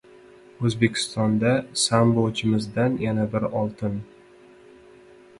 [0.67, 1.51] O‘zbekistonda
[1.81, 3.99] sambochimizdan yana bir oltin!